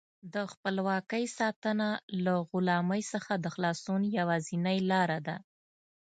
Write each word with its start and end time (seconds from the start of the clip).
د 0.33 0.35
خپلواکۍ 0.51 1.25
ساتنه 1.39 1.89
له 2.23 2.33
غلامۍ 2.49 3.01
څخه 3.13 3.33
د 3.43 3.45
خلاصون 3.55 4.01
یوازینۍ 4.17 4.79
لاره 4.91 5.19
ده. 5.27 5.35